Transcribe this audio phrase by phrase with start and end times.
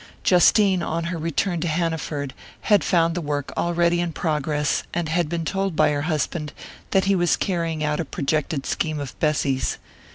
[0.23, 5.29] Justine, on her return to Hanaford, had found the work already in progress, and had
[5.29, 6.53] been told by her husband
[6.89, 9.77] that he was carrying out a projected scheme of Bessy's.